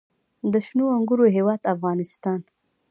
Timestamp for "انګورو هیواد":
0.97-1.61